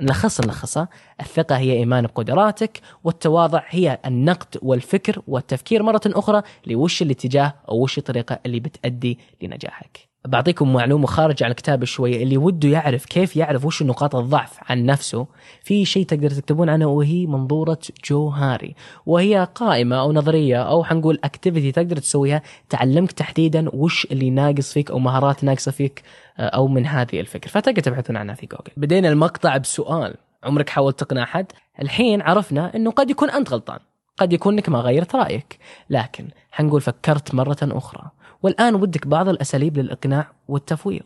نلخص 0.00 0.40
نلخصها 0.40 0.88
الثقة 1.20 1.56
هي 1.56 1.72
إيمان 1.72 2.06
بقدراتك 2.06 2.80
والتواضع 3.04 3.62
هي 3.68 3.98
النقد 4.06 4.58
والفكر 4.62 5.22
والتفكير 5.26 5.82
مرة 5.82 6.00
أخرى 6.06 6.42
لوش 6.66 7.02
الاتجاه 7.02 7.54
أو 7.68 7.82
وش 7.82 7.98
الطريقة 7.98 8.38
اللي 8.46 8.60
بتأدي 8.60 9.18
لنجاحك 9.42 10.09
بعطيكم 10.28 10.72
معلومة 10.72 11.06
خارج 11.06 11.42
عن 11.42 11.50
الكتاب 11.50 11.84
شوية 11.84 12.22
اللي 12.22 12.36
وده 12.36 12.68
يعرف 12.68 13.04
كيف 13.04 13.36
يعرف 13.36 13.64
وش 13.64 13.82
نقاط 13.82 14.16
الضعف 14.16 14.58
عن 14.70 14.86
نفسه. 14.86 15.26
في 15.62 15.84
شيء 15.84 16.06
تقدر 16.06 16.30
تكتبون 16.30 16.68
عنه 16.68 16.86
وهي 16.86 17.26
منظورة 17.26 17.78
جوهاري. 18.04 18.74
وهي 19.06 19.48
قائمة 19.54 20.00
أو 20.00 20.12
نظرية 20.12 20.62
أو 20.62 20.84
حنقول 20.84 21.18
activity 21.24 21.72
تقدر 21.72 21.96
تسويها 21.96 22.42
تعلمك 22.68 23.12
تحديدا 23.12 23.68
وش 23.74 24.06
اللي 24.10 24.30
ناقص 24.30 24.72
فيك 24.72 24.90
أو 24.90 24.98
مهارات 24.98 25.44
ناقصة 25.44 25.72
فيك 25.72 26.02
آه، 26.38 26.48
أو 26.48 26.68
من 26.68 26.86
هذه 26.86 27.20
الفكرة. 27.20 27.50
فتقدر 27.50 27.82
تبحثون 27.82 28.16
عنها 28.16 28.34
في 28.34 28.46
جوجل. 28.46 28.72
بدينا 28.76 29.08
المقطع 29.08 29.56
بسؤال. 29.56 30.14
عمرك 30.44 30.68
حاولت 30.68 31.00
تقنع 31.00 31.22
أحد؟ 31.22 31.46
الحين 31.82 32.22
عرفنا 32.22 32.76
إنه 32.76 32.90
قد 32.90 33.10
يكون 33.10 33.30
أنت 33.30 33.52
غلطان. 33.52 33.78
قد 34.18 34.32
يكون 34.32 34.54
إنك 34.54 34.68
ما 34.68 34.78
غيرت 34.78 35.14
رأيك. 35.14 35.58
لكن 35.90 36.28
حنقول 36.52 36.80
فكرت 36.80 37.34
مرة 37.34 37.58
أخرى. 37.62 38.10
والآن 38.42 38.74
ودك 38.74 39.06
بعض 39.06 39.28
الأساليب 39.28 39.78
للإقناع 39.78 40.32
والتفاوض. 40.48 41.02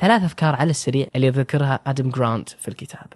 ثلاث 0.00 0.24
أفكار 0.24 0.54
على 0.54 0.70
السريع 0.70 1.06
اللي 1.16 1.30
ذكرها 1.30 1.80
آدم 1.86 2.10
جرانت 2.10 2.48
في 2.48 2.68
الكتاب. 2.68 3.06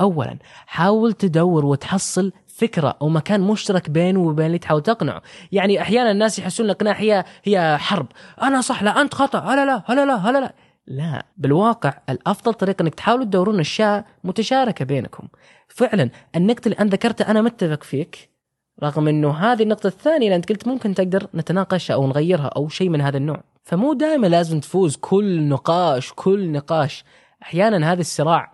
أولا 0.00 0.38
حاول 0.66 1.12
تدور 1.12 1.64
وتحصل 1.66 2.32
فكرة 2.46 2.98
أو 3.02 3.08
مكان 3.08 3.40
مشترك 3.40 3.90
بينه 3.90 4.20
وبين 4.20 4.46
اللي 4.46 4.58
تحاول 4.58 4.82
تقنعه. 4.82 5.22
يعني 5.52 5.82
أحيانا 5.82 6.10
الناس 6.10 6.38
يحسون 6.38 6.66
الإقناع 6.66 6.92
هي 6.92 7.24
هي 7.44 7.78
حرب. 7.78 8.06
أنا 8.42 8.60
صح 8.60 8.82
لا 8.82 9.00
أنت 9.00 9.14
خطأ. 9.14 9.54
لا 9.54 9.64
لا 9.64 9.82
لا 9.88 10.04
لا 10.04 10.32
لا 10.32 10.40
لا. 10.40 10.54
لا 10.86 11.26
بالواقع 11.36 11.98
الأفضل 12.08 12.54
طريقة 12.54 12.82
إنك 12.82 12.94
تحاولوا 12.94 13.24
تدورون 13.24 13.60
أشياء 13.60 14.06
متشاركة 14.24 14.84
بينكم. 14.84 15.28
فعلا 15.68 16.10
النقطة 16.36 16.66
اللي 16.66 16.78
أنا 16.78 16.90
ذكرتها 16.90 17.30
أنا 17.30 17.42
متفق 17.42 17.82
فيك. 17.82 18.35
رغم 18.82 19.08
إنه 19.08 19.30
هذه 19.30 19.62
النقطة 19.62 19.86
الثانية 19.86 20.26
اللي 20.26 20.36
أنت 20.36 20.48
قلت 20.48 20.68
ممكن 20.68 20.94
تقدر 20.94 21.26
نتناقشها 21.34 21.94
أو 21.94 22.06
نغيرها 22.06 22.46
أو 22.46 22.68
شيء 22.68 22.88
من 22.88 23.00
هذا 23.00 23.16
النوع، 23.16 23.42
فمو 23.64 23.92
دائما 23.92 24.26
لازم 24.26 24.60
تفوز 24.60 24.96
كل 24.96 25.48
نقاش 25.48 26.12
كل 26.16 26.52
نقاش، 26.52 27.04
أحيانا 27.42 27.92
هذا 27.92 28.00
الصراع 28.00 28.52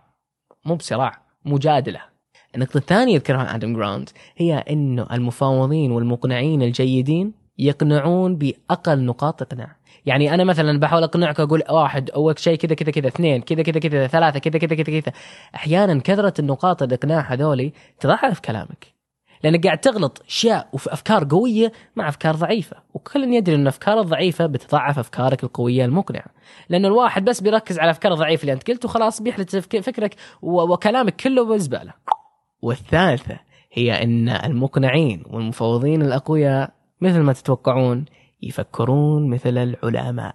مو 0.64 0.74
بصراع 0.74 1.22
مجادلة. 1.44 2.00
النقطة 2.54 2.78
الثانية 2.78 3.14
يذكرها 3.14 3.54
آدم 3.54 3.76
جراوند 3.76 4.10
هي 4.36 4.64
إنه 4.70 5.06
المفاوضين 5.12 5.92
والمقنعين 5.92 6.62
الجيدين 6.62 7.32
يقنعون 7.58 8.36
بأقل 8.36 9.04
نقاط 9.04 9.42
إقناع. 9.42 9.76
يعني 10.06 10.34
أنا 10.34 10.44
مثلا 10.44 10.80
بحاول 10.80 11.02
أقنعك 11.02 11.40
أقول 11.40 11.62
واحد 11.70 12.10
اول 12.10 12.38
شيء 12.38 12.56
كذا 12.56 12.74
كذا 12.74 12.90
كذا 12.90 13.08
اثنين 13.08 13.40
كذا 13.40 13.62
كذا 13.62 13.80
كذا 13.80 14.06
ثلاثة 14.06 14.38
كذا 14.38 14.58
كذا 14.58 14.82
كذا 14.82 15.00
كذا 15.00 15.12
أحيانا 15.54 16.00
كثرة 16.00 16.34
النقاط 16.40 16.82
الإقناع 16.82 17.20
هذولي 17.32 17.72
تضعف 18.00 18.40
كلامك 18.40 19.01
لانك 19.44 19.66
قاعد 19.66 19.78
تغلط 19.78 20.22
اشياء 20.28 20.68
وفي 20.72 20.92
أفكار 20.92 21.26
قوية 21.30 21.72
مع 21.96 22.08
أفكار 22.08 22.34
ضعيفة. 22.34 22.76
وكل 22.94 23.34
يدري 23.34 23.54
إن 23.54 23.62
الافكار 23.62 24.00
الضعيفة 24.00 24.46
بتضعف 24.46 24.98
أفكارك 24.98 25.44
القوية 25.44 25.84
المقنعة. 25.84 26.26
لأن 26.68 26.84
الواحد 26.84 27.24
بس 27.24 27.40
بيركز 27.40 27.78
على 27.78 27.84
الافكار 27.84 28.12
الضعيفه 28.12 28.42
اللي 28.42 28.52
أنت 28.52 28.70
قلت 28.70 28.84
وخلاص 28.84 29.22
بيحلت 29.22 29.56
فكرك 29.56 30.16
وكلامك 30.42 31.16
كله 31.16 31.44
بالزبالة. 31.44 31.92
والثالثة 32.62 33.38
هي 33.72 34.02
إن 34.02 34.28
المقنعين 34.28 35.22
والمفوضين 35.30 36.02
الأقوياء 36.02 36.72
مثل 37.00 37.20
ما 37.20 37.32
تتوقعون 37.32 38.04
يفكرون 38.42 39.30
مثل 39.30 39.58
العلماء. 39.58 40.34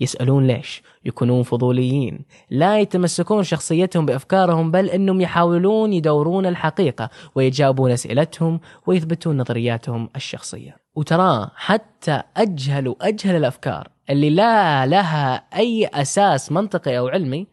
يسألون 0.00 0.46
ليش؟ 0.46 0.82
يكونون 1.04 1.42
فضوليين. 1.42 2.24
لا 2.50 2.78
يتمسكون 2.78 3.42
شخصيتهم 3.42 4.06
بأفكارهم 4.06 4.70
بل 4.70 4.90
أنهم 4.90 5.20
يحاولون 5.20 5.92
يدورون 5.92 6.46
الحقيقة 6.46 7.10
ويجاوبون 7.34 7.90
أسئلتهم 7.90 8.60
ويثبتون 8.86 9.40
نظرياتهم 9.40 10.10
الشخصية. 10.16 10.76
وترى 10.94 11.50
حتى 11.54 12.22
أجهل 12.36 12.88
وأجهل 12.88 13.36
الأفكار 13.36 13.88
اللي 14.10 14.30
لا 14.30 14.86
لها 14.86 15.34
أي 15.34 15.86
أساس 15.86 16.52
منطقي 16.52 16.98
أو 16.98 17.08
علمي 17.08 17.46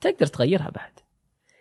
تقدر 0.00 0.26
تغيرها 0.26 0.70
بعد. 0.70 0.92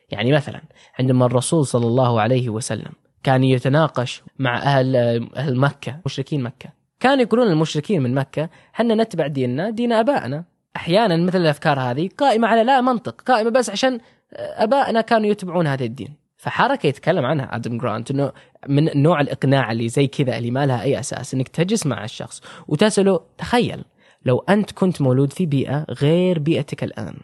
يعني 0.10 0.32
مثلا 0.32 0.62
عندما 1.00 1.26
الرسول 1.26 1.66
صلى 1.66 1.86
الله 1.88 2.22
عليه 2.22 2.50
وسلم 2.50 2.92
كان 3.24 3.44
يتناقش 3.44 4.24
مع 4.40 4.58
أهل, 4.58 4.96
أهل 5.36 5.58
مكة 5.58 6.00
مشركين 6.06 6.44
مكة 6.44 6.81
كانوا 7.02 7.24
يقولون 7.24 7.48
المشركين 7.48 8.02
من 8.02 8.16
مكة 8.16 8.50
حنا 8.74 8.96
نتبع 8.96 9.28
ديننا 9.28 9.70
دين 9.70 9.94
أبائنا 9.94 10.44
أحيانا 10.76 11.18
مثل 11.18 11.42
الأفكار 11.42 11.80
هذه 11.80 12.10
قائمة 12.18 12.48
على 12.48 12.64
لا 12.64 12.82
منطق 12.82 13.22
قائمة 13.22 13.50
بس 13.50 13.70
عشان 13.70 14.00
أبائنا 14.34 15.02
كانوا 15.02 15.30
يتبعون 15.30 15.68
هذا 15.68 15.86
الدين 15.86 16.14
فحركة 16.38 16.88
يتكلم 16.88 17.26
عنها 17.26 17.56
آدم 17.56 17.78
جرانت 17.78 18.12
إنه 18.12 18.32
من 18.68 19.02
نوع 19.02 19.22
الإقناع 19.22 19.72
اللي 19.72 19.90
زي 19.90 20.08
كذا 20.08 20.38
اللي 20.38 20.52
ما 20.52 20.66
لها 20.66 20.82
أي 20.82 21.00
أساس 21.00 21.34
إنك 21.34 21.48
تجلس 21.48 21.86
مع 21.86 22.04
الشخص 22.04 22.42
وتسأله 22.68 23.20
تخيل 23.38 23.84
لو 24.26 24.40
أنت 24.50 24.72
كنت 24.72 25.02
مولود 25.02 25.34
في 25.34 25.46
بيئة 25.46 25.86
غير 25.90 26.40
بيئتك 26.40 26.84
الآن 26.84 27.18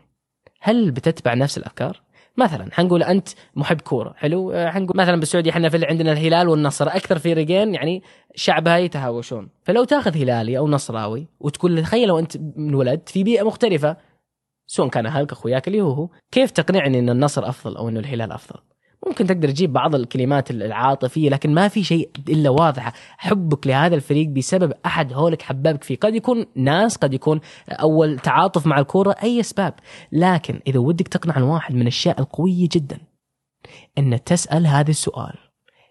هل 0.61 0.91
بتتبع 0.91 1.33
نفس 1.33 1.57
الأفكار؟ 1.57 2.01
مثلا 2.37 2.69
حنقول 2.73 3.03
أنت 3.03 3.29
محب 3.55 3.81
كورة. 3.81 4.13
حلو؟ 4.17 4.51
آه، 4.51 4.69
حنقول 4.69 4.97
مثلا 4.97 5.19
بالسعودية 5.19 5.51
إحنا 5.51 5.69
في 5.69 5.85
عندنا 5.85 6.11
الهلال 6.11 6.47
والنصر. 6.47 6.87
أكثر 6.87 7.19
فريقين 7.19 7.73
يعني 7.73 8.03
شعبها 8.35 8.77
يتهاوشون. 8.77 9.49
فلو 9.63 9.83
تاخذ 9.83 10.17
هلالي 10.17 10.57
أو 10.57 10.67
نصراوي 10.67 11.27
وتقول 11.39 11.81
تخيل 11.81 12.07
لو 12.07 12.19
أنت 12.19 12.35
انولدت 12.35 13.09
في 13.09 13.23
بيئة 13.23 13.43
مختلفة 13.43 13.97
سواء 14.67 14.89
كان 14.89 15.05
أهلك 15.05 15.31
أخوياك 15.31 15.67
اللي 15.67 15.81
هو 15.81 16.09
كيف 16.31 16.51
تقنعني 16.51 16.99
إن 16.99 17.09
النصر 17.09 17.49
أفضل 17.49 17.77
أو 17.77 17.89
انه 17.89 17.99
الهلال 17.99 18.31
أفضل؟ 18.31 18.59
ممكن 19.07 19.27
تقدر 19.27 19.49
تجيب 19.49 19.73
بعض 19.73 19.95
الكلمات 19.95 20.51
العاطفية 20.51 21.29
لكن 21.29 21.53
ما 21.53 21.67
في 21.67 21.83
شيء 21.83 22.09
إلا 22.29 22.49
واضحة. 22.49 22.93
حبك 23.17 23.67
لهذا 23.67 23.95
الفريق 23.95 24.27
بسبب 24.27 24.73
أحد 24.85 25.13
هولك 25.13 25.41
حبابك 25.41 25.83
فيه. 25.83 25.97
قد 25.97 26.15
يكون 26.15 26.45
ناس 26.55 26.97
قد 26.97 27.13
يكون 27.13 27.39
أول 27.69 28.19
تعاطف 28.19 28.67
مع 28.67 28.79
الكورة 28.79 29.15
أي 29.23 29.39
أسباب. 29.39 29.73
لكن 30.11 30.59
إذا 30.67 30.79
ودك 30.79 31.07
تقنع 31.07 31.37
الواحد 31.37 31.75
من 31.75 31.81
الأشياء 31.81 32.19
القوية 32.19 32.69
جدا 32.71 32.99
إن 33.97 34.23
تسأل 34.23 34.67
هذا 34.67 34.89
السؤال. 34.89 35.33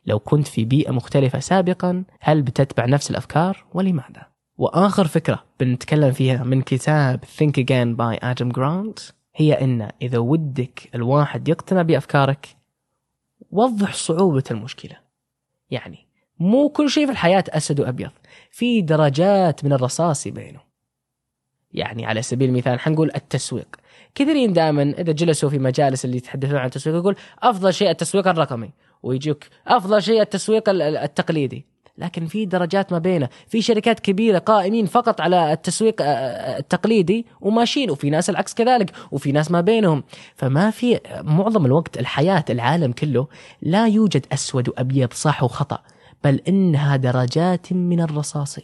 لو 0.06 0.18
كنت 0.18 0.46
في 0.46 0.64
بيئة 0.64 0.90
مختلفة 0.90 1.38
سابقا 1.38 2.04
هل 2.20 2.42
بتتبع 2.42 2.86
نفس 2.86 3.10
الأفكار؟ 3.10 3.64
ولماذا؟ 3.74 4.26
وآخر 4.58 5.06
فكرة 5.06 5.44
بنتكلم 5.60 6.12
فيها 6.12 6.44
من 6.44 6.62
كتاب 6.62 7.24
Think 7.24 7.60
Again 7.60 7.96
by 7.96 8.18
Adam 8.22 8.58
Grant 8.58 9.12
هي 9.36 9.52
إن 9.52 9.90
إذا 10.02 10.18
ودك 10.18 10.90
الواحد 10.94 11.48
يقتنع 11.48 11.82
بأفكارك 11.82 12.55
وضح 13.50 13.94
صعوبة 13.94 14.44
المشكلة. 14.50 14.96
يعني 15.70 16.06
مو 16.38 16.68
كل 16.68 16.90
شيء 16.90 17.06
في 17.06 17.12
الحياة 17.12 17.44
أسد 17.48 17.80
وأبيض 17.80 18.10
في 18.50 18.82
درجات 18.82 19.64
من 19.64 19.72
الرصاص 19.72 20.28
بينه 20.28 20.60
يعني 21.72 22.06
على 22.06 22.22
سبيل 22.22 22.48
المثال 22.48 22.80
حنقول 22.80 23.10
التسويق. 23.16 23.76
كثيرين 24.14 24.52
دائما 24.52 24.82
إذا 24.82 25.12
جلسوا 25.12 25.50
في 25.50 25.58
مجالس 25.58 26.04
اللي 26.04 26.16
يتحدثون 26.16 26.56
عن 26.56 26.66
التسويق 26.66 26.96
يقول 26.96 27.16
أفضل 27.38 27.74
شيء 27.74 27.90
التسويق 27.90 28.28
الرقمي 28.28 28.70
ويجيك 29.02 29.48
أفضل 29.66 30.02
شيء 30.02 30.20
التسويق 30.20 30.68
التقليدي. 30.68 31.66
لكن 31.98 32.26
في 32.26 32.46
درجات 32.46 32.92
ما 32.92 32.98
بينه. 32.98 33.28
في 33.48 33.62
شركات 33.62 34.00
كبيرة 34.00 34.38
قائمين 34.38 34.86
فقط 34.86 35.20
على 35.20 35.52
التسويق 35.52 36.02
آه، 36.02 36.04
آه، 36.04 36.58
التقليدي 36.58 37.26
وماشيين 37.40 37.90
وفي 37.90 38.10
ناس 38.10 38.30
العكس 38.30 38.54
كذلك 38.54 38.92
وفي 39.12 39.32
ناس 39.32 39.50
ما 39.50 39.60
بينهم. 39.60 40.02
فما 40.34 40.70
في 40.70 41.00
معظم 41.22 41.66
الوقت 41.66 41.98
الحياة 41.98 42.44
العالم 42.50 42.92
كله 42.92 43.26
لا 43.62 43.86
يوجد 43.86 44.26
أسود 44.32 44.68
وأبيض 44.68 45.12
صح 45.12 45.42
وخطأ 45.42 45.78
بل 46.24 46.40
إنها 46.48 46.96
درجات 46.96 47.72
من 47.72 48.00
الرصاص. 48.00 48.58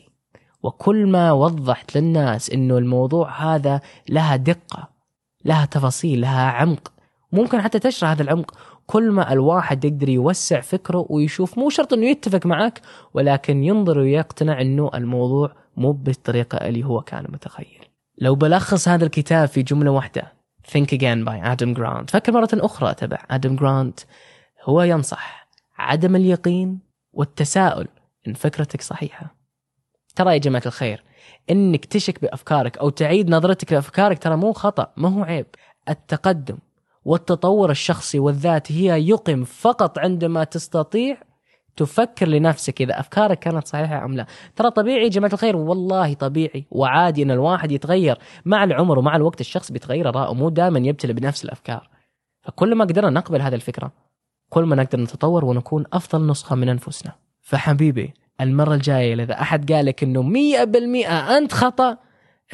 وكل 0.62 1.06
ما 1.06 1.32
وضحت 1.32 1.96
للناس 1.96 2.50
إنه 2.50 2.78
الموضوع 2.78 3.54
هذا 3.54 3.80
لها 4.08 4.36
دقة 4.36 4.88
لها 5.44 5.64
تفاصيل 5.64 6.20
لها 6.20 6.50
عمق. 6.50 6.92
ممكن 7.32 7.60
حتى 7.62 7.78
تشرح 7.78 8.10
هذا 8.10 8.22
العمق. 8.22 8.54
كل 8.86 9.10
ما 9.10 9.32
الواحد 9.32 9.84
يقدر 9.84 10.08
يوسع 10.08 10.60
فكره 10.60 11.06
ويشوف 11.10 11.58
مو 11.58 11.70
شرط 11.70 11.92
إنه 11.92 12.06
يتفق 12.06 12.46
معك 12.46 12.80
ولكن 13.14 13.64
ينظر 13.64 13.98
ويقتنع 13.98 14.60
إنه 14.60 14.90
الموضوع 14.94 15.52
مو 15.76 15.92
بالطريقة 15.92 16.56
اللي 16.56 16.84
هو 16.84 17.00
كان 17.00 17.26
متخيل. 17.28 17.84
لو 18.18 18.34
بلخص 18.34 18.88
هذا 18.88 19.04
الكتاب 19.04 19.48
في 19.48 19.62
جملة 19.62 19.90
واحدة 19.90 20.32
Think 20.68 20.92
Again 20.92 21.24
by 21.24 21.38
Adam 21.40 21.74
Grant. 21.74 22.10
فكر 22.10 22.32
مرة 22.32 22.48
أخرى 22.54 22.94
تبع 22.94 23.16
Adam 23.16 23.58
Grant. 23.60 24.04
هو 24.64 24.82
ينصح 24.82 25.48
عدم 25.78 26.16
اليقين 26.16 26.78
والتساؤل 27.12 27.88
إن 28.28 28.34
فكرتك 28.34 28.82
صحيحة. 28.82 29.34
ترى 30.16 30.32
يا 30.32 30.38
جماعة 30.38 30.62
الخير 30.66 31.02
إنك 31.50 31.84
تشك 31.84 32.22
بأفكارك 32.22 32.78
أو 32.78 32.88
تعيد 32.88 33.30
نظرتك 33.30 33.72
لأفكارك 33.72 34.18
ترى 34.18 34.36
مو 34.36 34.52
خطأ 34.52 34.92
ما 34.96 35.08
هو 35.08 35.22
عيب. 35.22 35.46
التقدم 35.88 36.58
والتطور 37.04 37.70
الشخصي 37.70 38.18
والذاتي 38.18 38.74
هي 38.74 39.08
يقم 39.08 39.44
فقط 39.44 39.98
عندما 39.98 40.44
تستطيع 40.44 41.16
تفكر 41.76 42.28
لنفسك 42.28 42.82
إذا 42.82 43.00
أفكارك 43.00 43.38
كانت 43.38 43.68
صحيحة 43.68 44.04
أم 44.04 44.16
لا. 44.16 44.26
ترى 44.56 44.70
طبيعي 44.70 45.04
يا 45.04 45.08
جماعة 45.08 45.32
الخير؟ 45.32 45.56
والله 45.56 46.14
طبيعي. 46.14 46.66
وعادي 46.70 47.22
إن 47.22 47.30
الواحد 47.30 47.72
يتغير. 47.72 48.18
مع 48.44 48.64
العمر 48.64 48.98
ومع 48.98 49.16
الوقت 49.16 49.40
الشخص 49.40 49.72
بيتغير 49.72 50.08
أراءه. 50.08 50.34
مو 50.34 50.48
دائما 50.48 50.78
يبتلى 50.78 51.12
بنفس 51.12 51.44
الأفكار. 51.44 51.88
فكل 52.42 52.74
ما 52.74 52.84
قدرنا 52.84 53.10
نقبل 53.10 53.42
هذه 53.42 53.54
الفكرة 53.54 53.92
كل 54.48 54.64
ما 54.64 54.76
نقدر 54.76 55.00
نتطور 55.00 55.44
ونكون 55.44 55.84
أفضل 55.92 56.26
نسخة 56.26 56.56
من 56.56 56.68
أنفسنا. 56.68 57.12
فحبيبي 57.40 58.14
المرة 58.40 58.74
الجاية 58.74 59.14
إذا 59.14 59.40
أحد 59.40 59.72
قال 59.72 59.86
لك 59.86 60.02
إنه 60.02 60.22
100% 60.22 61.06
أنت 61.08 61.52
خطأ 61.52 61.96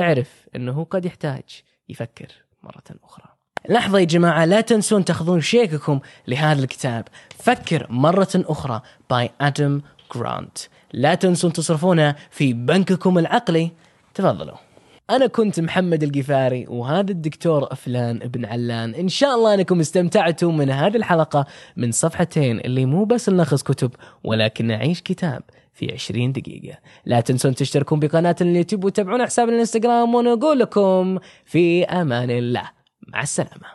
اعرف 0.00 0.49
إنه 0.57 0.85
قد 0.85 1.05
يحتاج 1.05 1.62
يفكر 1.88 2.28
مرة 2.62 2.85
أخرى. 3.05 3.38
لحظة 3.69 3.99
يا 3.99 4.05
جماعة 4.05 4.45
لا 4.45 4.61
تنسون 4.61 5.05
تاخذون 5.05 5.41
شيككم 5.41 6.01
لهذا 6.29 6.61
الكتاب. 6.62 7.09
فكر 7.38 7.87
مرة 7.90 8.29
أخرى 8.35 8.81
باي 9.11 9.31
أدم 9.40 9.81
جرانت 10.14 10.59
لا 10.92 11.14
تنسون 11.14 11.53
تصرفونها 11.53 12.16
في 12.31 12.53
بنككم 12.53 13.18
العقلي. 13.18 13.71
تفضلوا. 14.14 14.57
أنا 15.11 15.27
كنت 15.27 15.61
محمد 15.61 16.03
القفاري 16.03 16.66
وهذا 16.68 17.11
الدكتور 17.11 17.73
أفلان 17.73 18.23
ابن 18.23 18.44
علان. 18.44 18.94
إن 18.94 19.09
شاء 19.09 19.35
الله 19.35 19.55
أنكم 19.55 19.81
استمتعتوا 19.81 20.53
من 20.53 20.71
هذه 20.71 20.97
الحلقة 20.97 21.47
من 21.77 21.92
صفحتين 21.92 22.61
اللي 22.61 22.87
مو 22.87 23.05
بس 23.05 23.29
نلخص 23.29 23.62
كتب 23.62 23.90
ولكن 24.25 24.66
نعيش 24.66 25.03
كتاب 25.03 25.42
في 25.75 25.92
20 25.92 26.33
دقيقة. 26.33 26.79
لا 27.07 27.21
تنسون 27.21 27.55
تشتركون 27.55 28.01
بقناة 28.01 28.37
اليوتيوب 28.40 28.85
وتابعون 28.85 29.27
حساب 29.27 29.49
الإنستغرام 29.49 30.14
ونقول 30.14 30.59
لكم 30.59 31.18
في 31.44 31.85
أمان 31.85 32.31
الله. 32.31 32.78
مع 33.09 33.23
السلامة. 33.23 33.66